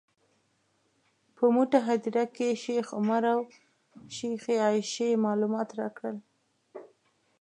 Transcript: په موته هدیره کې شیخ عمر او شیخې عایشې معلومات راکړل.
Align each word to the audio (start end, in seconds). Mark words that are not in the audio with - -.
په 1.35 1.43
موته 1.55 1.77
هدیره 1.87 2.25
کې 2.35 2.59
شیخ 2.63 2.87
عمر 2.99 3.23
او 3.33 3.39
شیخې 4.15 4.55
عایشې 4.65 5.09
معلومات 5.25 5.69
راکړل. 5.79 6.17